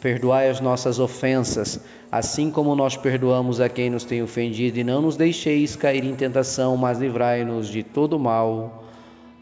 Perdoai 0.00 0.48
as 0.48 0.60
nossas 0.60 0.98
ofensas, 0.98 1.78
assim 2.10 2.50
como 2.50 2.74
nós 2.74 2.96
perdoamos 2.96 3.60
a 3.60 3.68
quem 3.68 3.90
nos 3.90 4.02
tem 4.02 4.22
ofendido, 4.22 4.78
e 4.78 4.84
não 4.84 5.02
nos 5.02 5.14
deixeis 5.14 5.76
cair 5.76 6.04
em 6.04 6.14
tentação, 6.14 6.74
mas 6.74 6.98
livrai-nos 6.98 7.68
de 7.68 7.82
todo 7.82 8.18
mal. 8.18 8.84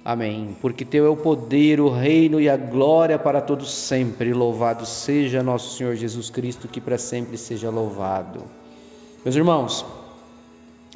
Amém. 0.04 0.56
Porque 0.60 0.84
teu 0.84 1.06
é 1.06 1.08
o 1.08 1.16
poder, 1.16 1.80
o 1.80 1.88
reino 1.88 2.40
e 2.40 2.48
a 2.48 2.56
glória 2.56 3.16
para 3.18 3.40
todos 3.40 3.72
sempre. 3.72 4.32
Louvado 4.32 4.84
seja 4.84 5.44
nosso 5.44 5.76
Senhor 5.76 5.94
Jesus 5.94 6.28
Cristo, 6.28 6.66
que 6.66 6.80
para 6.80 6.98
sempre 6.98 7.38
seja 7.38 7.70
louvado. 7.70 8.42
Meus 9.24 9.36
irmãos, 9.36 9.86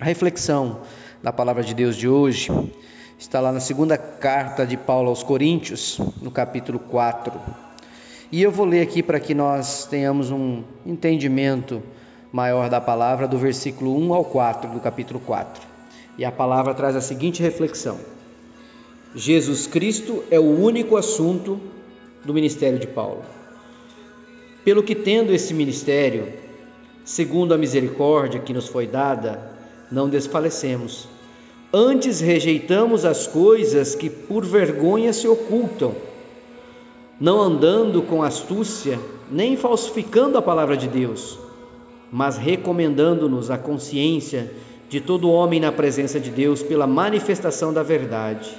a 0.00 0.04
reflexão 0.04 0.80
da 1.22 1.32
palavra 1.32 1.62
de 1.62 1.72
Deus 1.72 1.96
de 1.96 2.08
hoje 2.08 2.50
está 3.16 3.38
lá 3.38 3.52
na 3.52 3.60
segunda 3.60 3.96
carta 3.96 4.66
de 4.66 4.76
Paulo 4.76 5.10
aos 5.10 5.22
Coríntios, 5.22 6.00
no 6.20 6.32
capítulo 6.32 6.80
4 6.80 7.32
e 8.32 8.42
eu 8.42 8.50
vou 8.50 8.64
ler 8.64 8.80
aqui 8.80 9.02
para 9.02 9.20
que 9.20 9.34
nós 9.34 9.84
tenhamos 9.84 10.30
um 10.30 10.62
entendimento 10.86 11.82
maior 12.32 12.70
da 12.70 12.80
palavra, 12.80 13.28
do 13.28 13.36
versículo 13.36 13.94
1 13.94 14.14
ao 14.14 14.24
4 14.24 14.70
do 14.70 14.80
capítulo 14.80 15.20
4. 15.20 15.62
E 16.16 16.24
a 16.24 16.32
palavra 16.32 16.72
traz 16.72 16.96
a 16.96 17.02
seguinte 17.02 17.42
reflexão: 17.42 17.98
Jesus 19.14 19.66
Cristo 19.66 20.24
é 20.30 20.40
o 20.40 20.58
único 20.58 20.96
assunto 20.96 21.60
do 22.24 22.32
ministério 22.32 22.78
de 22.78 22.86
Paulo. 22.86 23.22
Pelo 24.64 24.82
que, 24.82 24.94
tendo 24.94 25.34
esse 25.34 25.52
ministério, 25.52 26.32
segundo 27.04 27.52
a 27.52 27.58
misericórdia 27.58 28.40
que 28.40 28.54
nos 28.54 28.66
foi 28.66 28.86
dada, 28.86 29.52
não 29.90 30.08
desfalecemos. 30.08 31.06
Antes 31.70 32.20
rejeitamos 32.20 33.04
as 33.04 33.26
coisas 33.26 33.94
que 33.94 34.08
por 34.08 34.42
vergonha 34.42 35.12
se 35.12 35.28
ocultam 35.28 35.94
não 37.22 37.40
andando 37.40 38.02
com 38.02 38.20
astúcia, 38.20 38.98
nem 39.30 39.56
falsificando 39.56 40.36
a 40.36 40.42
palavra 40.42 40.76
de 40.76 40.88
Deus, 40.88 41.38
mas 42.10 42.36
recomendando-nos 42.36 43.48
a 43.48 43.56
consciência 43.56 44.52
de 44.88 45.00
todo 45.00 45.30
homem 45.30 45.60
na 45.60 45.70
presença 45.70 46.18
de 46.18 46.30
Deus 46.30 46.64
pela 46.64 46.84
manifestação 46.84 47.72
da 47.72 47.80
verdade. 47.84 48.50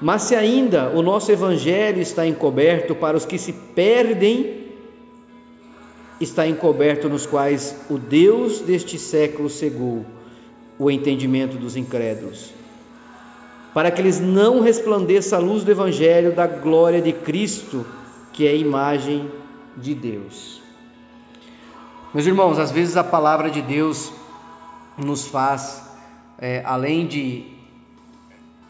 Mas 0.00 0.22
se 0.22 0.34
ainda 0.34 0.90
o 0.90 1.02
nosso 1.02 1.30
evangelho 1.30 2.02
está 2.02 2.26
encoberto 2.26 2.96
para 2.96 3.16
os 3.16 3.24
que 3.24 3.38
se 3.38 3.52
perdem, 3.52 4.64
está 6.20 6.44
encoberto 6.44 7.08
nos 7.08 7.26
quais 7.26 7.76
o 7.88 7.96
Deus 7.96 8.58
deste 8.58 8.98
século 8.98 9.48
cegou 9.48 10.04
o 10.80 10.90
entendimento 10.90 11.56
dos 11.56 11.76
incrédulos 11.76 12.61
para 13.74 13.90
que 13.90 14.00
eles 14.00 14.20
não 14.20 14.60
resplandeça 14.60 15.36
a 15.36 15.38
luz 15.38 15.64
do 15.64 15.70
Evangelho 15.70 16.34
da 16.34 16.46
glória 16.46 17.00
de 17.00 17.12
Cristo, 17.12 17.86
que 18.32 18.46
é 18.46 18.50
a 18.50 18.54
imagem 18.54 19.30
de 19.76 19.94
Deus. 19.94 20.60
Meus 22.12 22.26
irmãos, 22.26 22.58
às 22.58 22.70
vezes 22.70 22.96
a 22.96 23.04
palavra 23.04 23.50
de 23.50 23.62
Deus 23.62 24.12
nos 24.98 25.26
faz, 25.26 25.82
é, 26.38 26.62
além 26.64 27.06
de 27.06 27.46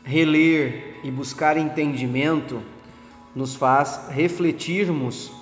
reler 0.04 1.00
e 1.02 1.10
buscar 1.10 1.56
entendimento, 1.56 2.62
nos 3.34 3.56
faz 3.56 4.08
refletirmos 4.10 5.32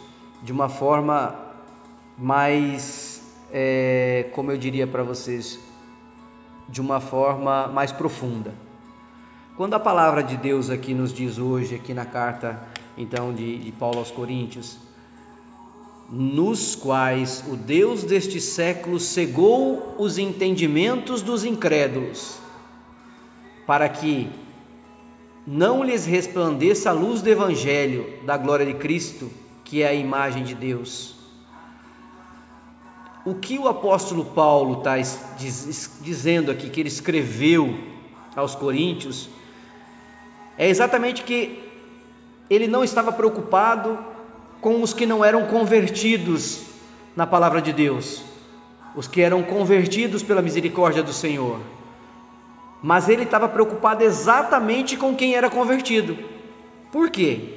de 0.43 0.53
uma 0.53 0.71
forma 0.71 1.35
mais, 2.17 3.23
é, 3.53 4.31
como 4.33 4.51
eu 4.51 4.57
diria 4.57 4.87
para 4.87 5.03
vocês, 5.03 5.59
de 6.69 6.81
uma 6.81 7.01
forma 7.01 7.69
mais 7.69 7.93
profunda. 7.93 8.55
Quando 9.61 9.75
a 9.75 9.79
palavra 9.79 10.23
de 10.23 10.39
Deus 10.39 10.71
aqui 10.71 10.95
nos 10.95 11.13
diz 11.13 11.37
hoje, 11.37 11.75
aqui 11.75 11.93
na 11.93 12.07
carta 12.07 12.59
então 12.97 13.31
de, 13.35 13.59
de 13.59 13.71
Paulo 13.71 13.99
aos 13.99 14.11
Coríntios, 14.11 14.79
nos 16.11 16.75
quais 16.75 17.45
o 17.47 17.57
Deus 17.57 18.03
deste 18.03 18.41
século 18.41 18.99
cegou 18.99 19.97
os 19.99 20.17
entendimentos 20.17 21.21
dos 21.21 21.45
incrédulos, 21.45 22.39
para 23.67 23.87
que 23.87 24.31
não 25.47 25.85
lhes 25.85 26.07
resplandeça 26.07 26.89
a 26.89 26.95
luz 26.95 27.21
do 27.21 27.29
Evangelho 27.29 28.25
da 28.25 28.39
glória 28.39 28.65
de 28.65 28.73
Cristo, 28.73 29.31
que 29.63 29.83
é 29.83 29.89
a 29.89 29.93
imagem 29.93 30.43
de 30.43 30.55
Deus. 30.55 31.17
O 33.27 33.35
que 33.35 33.59
o 33.59 33.69
apóstolo 33.69 34.25
Paulo 34.25 34.79
está 34.79 34.95
dizendo 36.01 36.51
aqui, 36.51 36.71
que 36.71 36.81
ele 36.81 36.89
escreveu 36.89 37.79
aos 38.35 38.55
Coríntios, 38.55 39.29
é 40.61 40.69
exatamente 40.69 41.23
que 41.23 41.59
ele 42.51 42.69
não 42.69 42.85
estava 42.85 43.11
preocupado 43.11 43.99
com 44.61 44.83
os 44.83 44.93
que 44.93 45.07
não 45.07 45.25
eram 45.25 45.47
convertidos 45.47 46.61
na 47.17 47.27
palavra 47.27 47.63
de 47.63 47.73
Deus, 47.73 48.23
os 48.95 49.09
que 49.09 49.23
eram 49.23 49.43
convertidos 49.43 50.23
pela 50.23 50.43
misericórdia 50.43 51.03
do 51.03 51.15
Senhor. 51.15 51.61
Mas 52.83 53.09
ele 53.09 53.23
estava 53.23 53.49
preocupado 53.49 54.05
exatamente 54.05 54.99
com 54.99 55.17
quem 55.17 55.35
era 55.35 55.49
convertido. 55.49 56.19
Por 56.93 57.09
quê? 57.09 57.55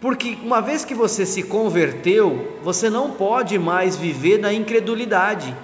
Porque 0.00 0.38
uma 0.42 0.62
vez 0.62 0.86
que 0.86 0.94
você 0.94 1.26
se 1.26 1.42
converteu, 1.42 2.56
você 2.62 2.88
não 2.88 3.10
pode 3.10 3.58
mais 3.58 3.94
viver 3.94 4.38
na 4.38 4.54
incredulidade. 4.54 5.54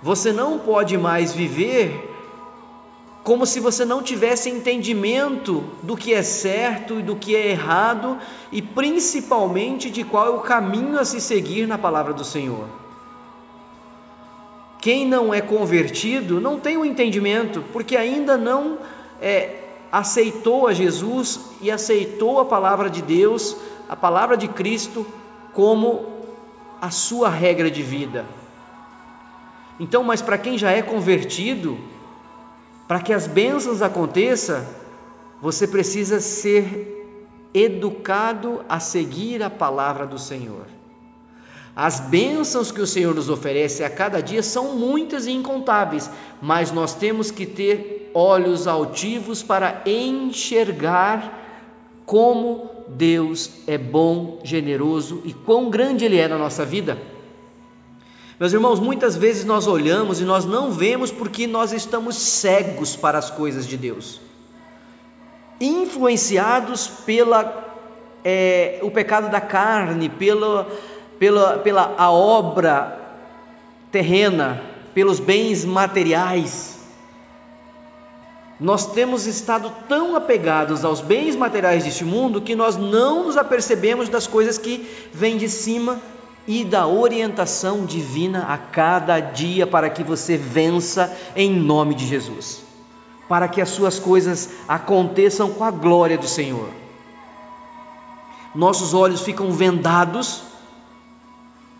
Você 0.00 0.32
não 0.32 0.60
pode 0.60 0.96
mais 0.96 1.34
viver 1.34 2.15
como 3.26 3.44
se 3.44 3.58
você 3.58 3.84
não 3.84 4.04
tivesse 4.04 4.48
entendimento 4.48 5.64
do 5.82 5.96
que 5.96 6.14
é 6.14 6.22
certo 6.22 7.00
e 7.00 7.02
do 7.02 7.16
que 7.16 7.34
é 7.34 7.48
errado 7.48 8.18
e 8.52 8.62
principalmente 8.62 9.90
de 9.90 10.04
qual 10.04 10.26
é 10.28 10.30
o 10.30 10.42
caminho 10.42 10.96
a 10.96 11.04
se 11.04 11.20
seguir 11.20 11.66
na 11.66 11.76
palavra 11.76 12.12
do 12.12 12.22
Senhor. 12.22 12.68
Quem 14.78 15.04
não 15.04 15.34
é 15.34 15.40
convertido 15.40 16.40
não 16.40 16.60
tem 16.60 16.76
o 16.76 16.82
um 16.82 16.84
entendimento, 16.84 17.64
porque 17.72 17.96
ainda 17.96 18.36
não 18.36 18.78
é, 19.20 19.56
aceitou 19.90 20.68
a 20.68 20.72
Jesus 20.72 21.40
e 21.60 21.68
aceitou 21.68 22.38
a 22.38 22.44
palavra 22.44 22.88
de 22.88 23.02
Deus, 23.02 23.56
a 23.88 23.96
palavra 23.96 24.36
de 24.36 24.46
Cristo, 24.46 25.04
como 25.52 26.06
a 26.80 26.92
sua 26.92 27.28
regra 27.28 27.68
de 27.68 27.82
vida. 27.82 28.24
Então, 29.80 30.04
mas 30.04 30.22
para 30.22 30.38
quem 30.38 30.56
já 30.56 30.70
é 30.70 30.80
convertido, 30.80 31.76
para 32.86 33.00
que 33.00 33.12
as 33.12 33.26
bênçãos 33.26 33.82
aconteçam, 33.82 34.64
você 35.40 35.66
precisa 35.66 36.20
ser 36.20 36.94
educado 37.52 38.64
a 38.68 38.78
seguir 38.78 39.42
a 39.42 39.50
palavra 39.50 40.06
do 40.06 40.18
Senhor. 40.18 40.66
As 41.74 42.00
bênçãos 42.00 42.72
que 42.72 42.80
o 42.80 42.86
Senhor 42.86 43.14
nos 43.14 43.28
oferece 43.28 43.84
a 43.84 43.90
cada 43.90 44.22
dia 44.22 44.42
são 44.42 44.76
muitas 44.76 45.26
e 45.26 45.32
incontáveis, 45.32 46.10
mas 46.40 46.72
nós 46.72 46.94
temos 46.94 47.30
que 47.30 47.44
ter 47.44 48.10
olhos 48.14 48.66
altivos 48.66 49.42
para 49.42 49.82
enxergar 49.84 51.44
como 52.06 52.70
Deus 52.88 53.50
é 53.66 53.76
bom, 53.76 54.38
generoso 54.42 55.20
e 55.24 55.34
quão 55.34 55.68
grande 55.68 56.04
Ele 56.04 56.18
é 56.18 56.28
na 56.28 56.38
nossa 56.38 56.64
vida. 56.64 56.96
Meus 58.38 58.52
irmãos, 58.52 58.78
muitas 58.78 59.16
vezes 59.16 59.46
nós 59.46 59.66
olhamos 59.66 60.20
e 60.20 60.24
nós 60.24 60.44
não 60.44 60.70
vemos 60.70 61.10
porque 61.10 61.46
nós 61.46 61.72
estamos 61.72 62.16
cegos 62.16 62.94
para 62.94 63.16
as 63.16 63.30
coisas 63.30 63.66
de 63.66 63.78
Deus, 63.78 64.20
influenciados 65.58 66.86
pela 66.86 67.64
é, 68.22 68.78
o 68.82 68.90
pecado 68.90 69.30
da 69.30 69.40
carne, 69.40 70.10
pela, 70.10 70.68
pela, 71.18 71.58
pela 71.58 71.94
a 71.96 72.10
obra 72.10 73.00
terrena, 73.90 74.60
pelos 74.92 75.18
bens 75.18 75.64
materiais. 75.64 76.76
Nós 78.60 78.92
temos 78.92 79.26
estado 79.26 79.72
tão 79.88 80.14
apegados 80.14 80.84
aos 80.84 81.00
bens 81.00 81.34
materiais 81.34 81.84
deste 81.84 82.04
mundo 82.04 82.42
que 82.42 82.54
nós 82.54 82.76
não 82.76 83.24
nos 83.24 83.38
apercebemos 83.38 84.10
das 84.10 84.26
coisas 84.26 84.58
que 84.58 84.86
vêm 85.10 85.38
de 85.38 85.48
cima 85.48 85.98
e 86.46 86.64
da 86.64 86.86
orientação 86.86 87.84
divina 87.84 88.46
a 88.48 88.56
cada 88.56 89.18
dia 89.20 89.66
para 89.66 89.90
que 89.90 90.02
você 90.04 90.36
vença 90.36 91.16
em 91.34 91.52
nome 91.52 91.94
de 91.94 92.06
Jesus, 92.06 92.62
para 93.28 93.48
que 93.48 93.60
as 93.60 93.68
suas 93.70 93.98
coisas 93.98 94.50
aconteçam 94.68 95.50
com 95.50 95.64
a 95.64 95.70
glória 95.70 96.16
do 96.16 96.28
Senhor. 96.28 96.68
Nossos 98.54 98.94
olhos 98.94 99.20
ficam 99.22 99.50
vendados, 99.50 100.42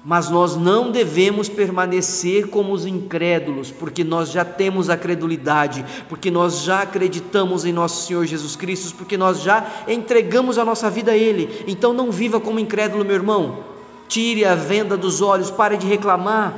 Mas 0.08 0.30
nós 0.30 0.54
não 0.54 0.92
devemos 0.92 1.48
permanecer 1.48 2.46
como 2.46 2.72
os 2.72 2.86
incrédulos, 2.86 3.72
porque 3.72 4.04
nós 4.04 4.30
já 4.30 4.44
temos 4.44 4.88
a 4.88 4.96
credulidade, 4.96 5.84
porque 6.08 6.30
nós 6.30 6.62
já 6.62 6.82
acreditamos 6.82 7.64
em 7.64 7.72
nosso 7.72 8.06
Senhor 8.06 8.24
Jesus 8.24 8.54
Cristo, 8.54 8.94
porque 8.94 9.16
nós 9.16 9.42
já 9.42 9.66
entregamos 9.88 10.58
a 10.58 10.64
nossa 10.64 10.88
vida 10.88 11.10
a 11.10 11.16
Ele. 11.16 11.64
Então 11.66 11.92
não 11.92 12.12
viva 12.12 12.38
como 12.38 12.60
incrédulo, 12.60 13.04
meu 13.04 13.16
irmão. 13.16 13.75
Tire 14.08 14.44
a 14.44 14.54
venda 14.54 14.96
dos 14.96 15.20
olhos, 15.20 15.50
pare 15.50 15.76
de 15.76 15.86
reclamar, 15.86 16.54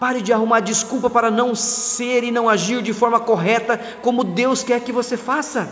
pare 0.00 0.20
de 0.20 0.32
arrumar 0.32 0.60
desculpa 0.60 1.08
para 1.08 1.30
não 1.30 1.54
ser 1.54 2.24
e 2.24 2.30
não 2.30 2.48
agir 2.48 2.82
de 2.82 2.92
forma 2.92 3.20
correta 3.20 3.78
como 4.02 4.24
Deus 4.24 4.62
quer 4.62 4.80
que 4.80 4.92
você 4.92 5.16
faça. 5.16 5.68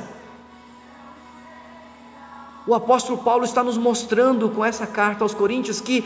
O 2.66 2.74
apóstolo 2.74 3.18
Paulo 3.18 3.44
está 3.44 3.64
nos 3.64 3.78
mostrando 3.78 4.50
com 4.50 4.64
essa 4.64 4.86
carta 4.86 5.24
aos 5.24 5.32
Coríntios 5.32 5.80
que 5.80 6.04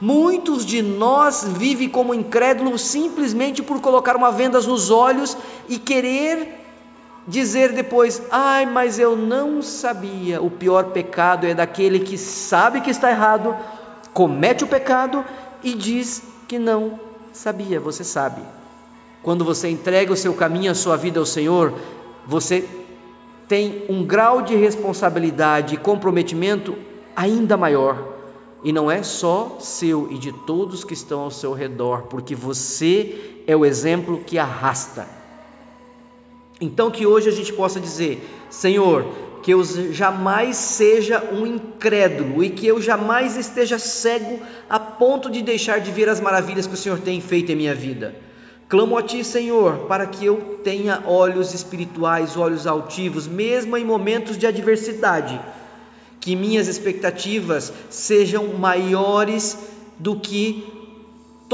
Muitos 0.00 0.66
de 0.66 0.82
nós 0.82 1.44
vivem 1.44 1.88
como 1.88 2.14
incrédulos 2.14 2.82
simplesmente 2.82 3.62
por 3.62 3.80
colocar 3.80 4.16
uma 4.16 4.30
venda 4.30 4.60
nos 4.60 4.90
olhos 4.90 5.36
e 5.68 5.78
querer 5.78 6.62
dizer 7.26 7.72
depois: 7.72 8.20
ai, 8.30 8.66
mas 8.66 8.98
eu 8.98 9.16
não 9.16 9.62
sabia. 9.62 10.42
O 10.42 10.50
pior 10.50 10.86
pecado 10.86 11.46
é 11.46 11.54
daquele 11.54 12.00
que 12.00 12.18
sabe 12.18 12.80
que 12.80 12.90
está 12.90 13.10
errado, 13.10 13.56
comete 14.14 14.64
o 14.64 14.66
pecado 14.66 15.22
e 15.62 15.74
diz 15.74 16.22
que 16.48 16.58
não 16.58 16.98
sabia. 17.32 17.78
Você 17.78 18.02
sabe. 18.02 18.40
Quando 19.22 19.44
você 19.44 19.68
entrega 19.68 20.12
o 20.12 20.16
seu 20.16 20.32
caminho, 20.34 20.70
a 20.70 20.74
sua 20.74 20.96
vida 20.96 21.20
ao 21.20 21.26
Senhor, 21.26 21.74
você 22.26 22.66
tem 23.48 23.84
um 23.88 24.04
grau 24.04 24.40
de 24.40 24.54
responsabilidade 24.54 25.74
e 25.74 25.78
comprometimento 25.78 26.74
ainda 27.14 27.56
maior 27.56 28.14
e 28.64 28.72
não 28.72 28.90
é 28.90 29.02
só 29.02 29.58
seu 29.60 30.10
e 30.10 30.16
de 30.16 30.32
todos 30.32 30.84
que 30.84 30.94
estão 30.94 31.20
ao 31.20 31.30
seu 31.30 31.52
redor, 31.52 32.04
porque 32.04 32.34
você 32.34 33.42
é 33.46 33.54
o 33.54 33.64
exemplo 33.64 34.22
que 34.26 34.38
arrasta. 34.38 35.06
Então, 36.58 36.90
que 36.90 37.06
hoje 37.06 37.28
a 37.28 37.32
gente 37.32 37.52
possa 37.52 37.78
dizer: 37.78 38.26
Senhor, 38.48 39.04
que 39.44 39.50
eu 39.50 39.62
jamais 39.92 40.56
seja 40.56 41.22
um 41.30 41.46
incrédulo 41.46 42.42
e 42.42 42.48
que 42.48 42.66
eu 42.66 42.80
jamais 42.80 43.36
esteja 43.36 43.78
cego 43.78 44.40
a 44.70 44.80
ponto 44.80 45.30
de 45.30 45.42
deixar 45.42 45.80
de 45.80 45.90
ver 45.90 46.08
as 46.08 46.18
maravilhas 46.18 46.66
que 46.66 46.72
o 46.72 46.78
Senhor 46.78 46.98
tem 46.98 47.20
feito 47.20 47.52
em 47.52 47.54
minha 47.54 47.74
vida. 47.74 48.16
Clamo 48.70 48.96
a 48.96 49.02
Ti, 49.02 49.22
Senhor, 49.22 49.80
para 49.80 50.06
que 50.06 50.24
eu 50.24 50.60
tenha 50.64 51.02
olhos 51.04 51.52
espirituais, 51.52 52.38
olhos 52.38 52.66
altivos, 52.66 53.28
mesmo 53.28 53.76
em 53.76 53.84
momentos 53.84 54.38
de 54.38 54.46
adversidade 54.46 55.38
que 56.20 56.34
minhas 56.34 56.66
expectativas 56.66 57.70
sejam 57.90 58.46
maiores 58.54 59.58
do 59.98 60.18
que 60.18 60.83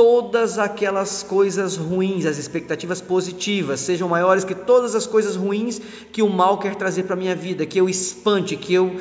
todas 0.00 0.58
aquelas 0.58 1.22
coisas 1.22 1.76
ruins, 1.76 2.24
as 2.24 2.38
expectativas 2.38 3.02
positivas 3.02 3.80
sejam 3.80 4.08
maiores 4.08 4.44
que 4.44 4.54
todas 4.54 4.94
as 4.94 5.06
coisas 5.06 5.36
ruins 5.36 5.78
que 6.10 6.22
o 6.22 6.30
mal 6.30 6.56
quer 6.56 6.74
trazer 6.74 7.02
para 7.02 7.12
a 7.12 7.18
minha 7.18 7.36
vida, 7.36 7.66
que 7.66 7.78
eu 7.78 7.86
espante, 7.86 8.56
que 8.56 8.72
eu, 8.72 8.98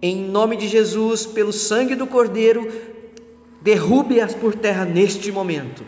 em 0.00 0.16
nome 0.16 0.56
de 0.56 0.68
Jesus, 0.68 1.26
pelo 1.26 1.52
sangue 1.52 1.94
do 1.94 2.06
Cordeiro, 2.06 2.66
derrube-as 3.60 4.34
por 4.34 4.54
terra 4.54 4.86
neste 4.86 5.30
momento. 5.30 5.84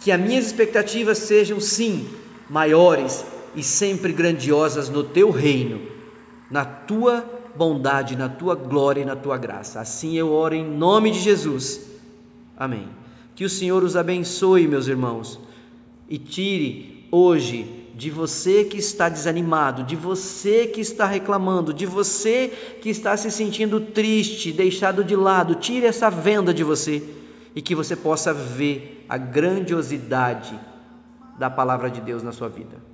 Que 0.00 0.10
as 0.10 0.18
minhas 0.18 0.46
expectativas 0.46 1.18
sejam, 1.18 1.60
sim, 1.60 2.08
maiores 2.48 3.26
e 3.54 3.62
sempre 3.62 4.10
grandiosas 4.14 4.88
no 4.88 5.04
teu 5.04 5.30
reino, 5.30 5.82
na 6.50 6.64
tua 6.64 7.22
bondade, 7.54 8.16
na 8.16 8.30
tua 8.30 8.54
glória 8.54 9.02
e 9.02 9.04
na 9.04 9.16
tua 9.16 9.36
graça. 9.36 9.80
Assim 9.80 10.16
eu 10.16 10.32
oro 10.32 10.54
em 10.54 10.64
nome 10.64 11.10
de 11.10 11.20
Jesus. 11.20 11.78
Amém. 12.56 12.88
Que 13.40 13.44
o 13.46 13.48
Senhor 13.48 13.82
os 13.82 13.96
abençoe, 13.96 14.68
meus 14.68 14.86
irmãos, 14.86 15.40
e 16.10 16.18
tire 16.18 17.06
hoje 17.10 17.86
de 17.94 18.10
você 18.10 18.64
que 18.64 18.76
está 18.76 19.08
desanimado, 19.08 19.82
de 19.82 19.96
você 19.96 20.66
que 20.66 20.82
está 20.82 21.06
reclamando, 21.06 21.72
de 21.72 21.86
você 21.86 22.48
que 22.82 22.90
está 22.90 23.16
se 23.16 23.30
sentindo 23.30 23.80
triste, 23.80 24.52
deixado 24.52 25.02
de 25.02 25.16
lado, 25.16 25.54
tire 25.54 25.86
essa 25.86 26.10
venda 26.10 26.52
de 26.52 26.62
você 26.62 27.02
e 27.56 27.62
que 27.62 27.74
você 27.74 27.96
possa 27.96 28.34
ver 28.34 29.06
a 29.08 29.16
grandiosidade 29.16 30.60
da 31.38 31.48
palavra 31.48 31.90
de 31.90 32.02
Deus 32.02 32.22
na 32.22 32.32
sua 32.32 32.50
vida. 32.50 32.89